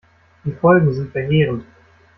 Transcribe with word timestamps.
Die 0.45 0.51
Folgen 0.53 0.91
sind 0.91 1.11
verheerend. 1.11 1.63